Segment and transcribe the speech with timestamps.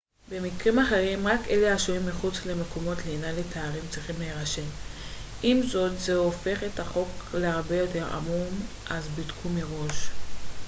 [0.29, 4.65] במקרים אחרים רק אלה השוהים מחוץ למקומות לינה לתיירים צריכים להירשם
[5.43, 8.47] עם זאת זה הופך את החוק להרבה יותר עמום
[8.89, 10.09] אז בדקו מראש